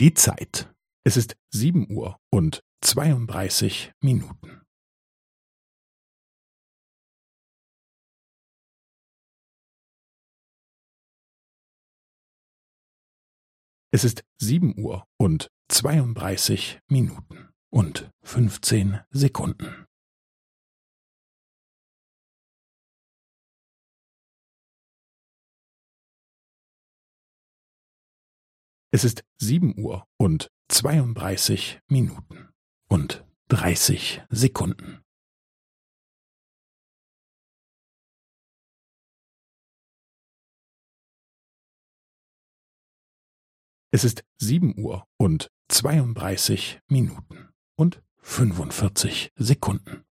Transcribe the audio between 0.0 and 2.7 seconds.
Die Zeit. Es ist sieben Uhr und